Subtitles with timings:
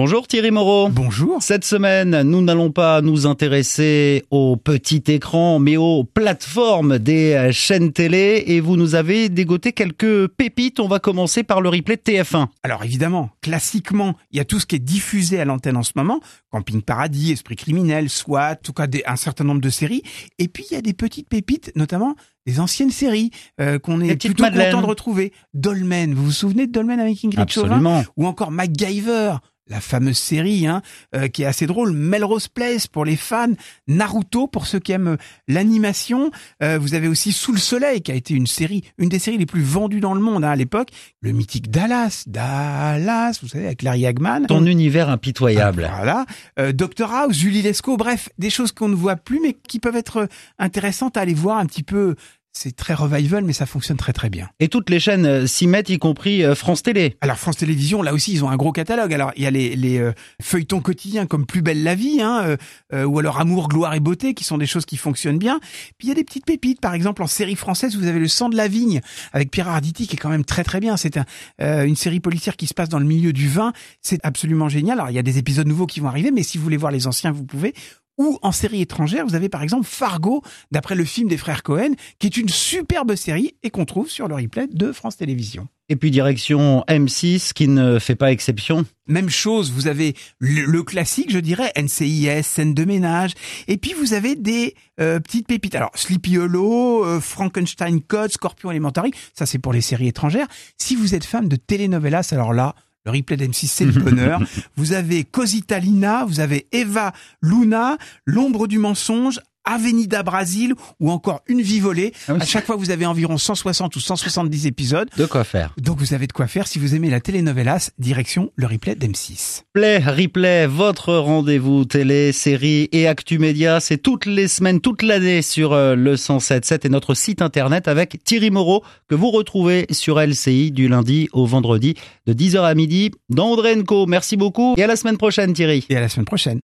[0.00, 0.88] Bonjour Thierry Moreau.
[0.90, 1.42] Bonjour.
[1.42, 7.92] Cette semaine, nous n'allons pas nous intéresser au petit écran, mais aux plateformes des chaînes
[7.92, 8.44] télé.
[8.46, 10.78] Et vous nous avez dégoté quelques pépites.
[10.78, 12.46] On va commencer par le replay de TF1.
[12.62, 15.94] Alors évidemment, classiquement, il y a tout ce qui est diffusé à l'antenne en ce
[15.96, 16.20] moment.
[16.52, 20.04] Camping Paradis, Esprit criminel, SWAT, en tout cas des, un certain nombre de séries.
[20.38, 22.14] Et puis il y a des petites pépites, notamment
[22.46, 25.32] des anciennes séries euh, qu'on est plutôt content de retrouver.
[25.54, 28.04] Dolmen, vous vous souvenez de Dolmen avec Ingrid Absolument.
[28.16, 29.34] Ou encore MacGyver
[29.68, 30.82] la fameuse série hein,
[31.14, 33.52] euh, qui est assez drôle, Melrose Place pour les fans,
[33.86, 36.30] Naruto pour ceux qui aiment euh, l'animation.
[36.62, 39.38] Euh, vous avez aussi Sous le soleil qui a été une série, une des séries
[39.38, 40.88] les plus vendues dans le monde hein, à l'époque.
[41.20, 44.46] Le mythique Dallas, Dallas, vous savez avec Larry Hagman.
[44.46, 45.88] Ton univers impitoyable.
[45.90, 46.24] Ah,
[46.56, 46.72] voilà.
[46.72, 50.28] Doctor House, Julie Lescaut, bref, des choses qu'on ne voit plus mais qui peuvent être
[50.58, 52.14] intéressantes à aller voir un petit peu
[52.58, 54.48] c'est très revival, mais ça fonctionne très très bien.
[54.58, 57.16] Et toutes les chaînes euh, s'y mettent, y compris euh, France Télé.
[57.20, 59.14] Alors France Télévisions, là aussi, ils ont un gros catalogue.
[59.14, 60.12] Alors il y a les, les euh,
[60.42, 62.56] feuilletons quotidiens comme Plus belle la vie, hein,
[62.92, 65.60] ou alors Amour, gloire et beauté, qui sont des choses qui fonctionnent bien.
[65.98, 68.28] Puis il y a des petites pépites, par exemple en série française, vous avez Le
[68.28, 69.00] sang de la vigne
[69.32, 70.96] avec Pierre Arditi, qui est quand même très très bien.
[70.96, 73.72] C'est un, une série policière qui se passe dans le milieu du vin.
[74.02, 74.98] C'est absolument génial.
[74.98, 76.90] Alors il y a des épisodes nouveaux qui vont arriver, mais si vous voulez voir
[76.90, 77.74] les anciens, vous pouvez.
[78.18, 81.92] Ou en série étrangère, vous avez par exemple Fargo, d'après le film des frères Cohen,
[82.18, 85.68] qui est une superbe série et qu'on trouve sur le replay de France Télévisions.
[85.90, 88.84] Et puis direction M6 qui ne fait pas exception.
[89.06, 93.32] Même chose, vous avez le, classique, je dirais, NCIS, scène de ménage.
[93.68, 95.74] Et puis vous avez des euh, petites pépites.
[95.74, 100.48] Alors Sleepy Hollow, euh, Frankenstein Code, Scorpion Elementary, ça c'est pour les séries étrangères.
[100.76, 102.74] Si vous êtes fan de telenovelas, alors là,
[103.12, 104.40] le replay d'M6, c'est le bonheur.
[104.76, 111.42] vous avez Cosita Lina, vous avez Eva Luna, L'ombre du mensonge, Avenida Brasil ou encore
[111.46, 112.12] Une vie volée.
[112.26, 115.08] Ah à chaque fois, vous avez environ 160 ou 170 épisodes.
[115.16, 115.74] De quoi faire.
[115.80, 116.66] Donc vous avez de quoi faire.
[116.66, 119.62] Si vous aimez la telenovelas, direction le replay d'M6.
[119.72, 125.42] Play, replay, votre rendez-vous télé, série et actu média, c'est toutes les semaines, toute l'année
[125.42, 130.18] sur euh, le 107.7 et notre site internet avec Thierry Moreau que vous retrouvez sur
[130.18, 131.94] LCI du lundi au vendredi
[132.26, 134.06] de 10h à midi dans Audrey Co.
[134.06, 135.84] Merci beaucoup et à la semaine prochaine Thierry.
[135.90, 136.56] Et à la semaine prochaine.